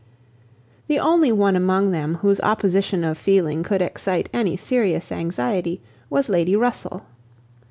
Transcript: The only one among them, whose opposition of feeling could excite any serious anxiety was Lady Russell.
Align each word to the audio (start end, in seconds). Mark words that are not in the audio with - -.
The 0.87 0.97
only 0.97 1.31
one 1.31 1.55
among 1.55 1.91
them, 1.91 2.15
whose 2.15 2.39
opposition 2.41 3.03
of 3.03 3.19
feeling 3.19 3.61
could 3.61 3.83
excite 3.83 4.29
any 4.33 4.57
serious 4.57 5.11
anxiety 5.11 5.79
was 6.09 6.27
Lady 6.27 6.55
Russell. 6.55 7.03